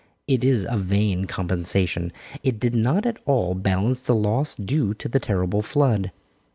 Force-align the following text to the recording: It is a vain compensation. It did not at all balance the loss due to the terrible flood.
It 0.25 0.43
is 0.43 0.65
a 0.67 0.77
vain 0.79 1.25
compensation. 1.25 2.11
It 2.41 2.59
did 2.59 2.73
not 2.73 3.05
at 3.05 3.19
all 3.27 3.53
balance 3.53 4.01
the 4.01 4.15
loss 4.15 4.55
due 4.55 4.95
to 4.95 5.07
the 5.07 5.19
terrible 5.19 5.61
flood. 5.61 6.11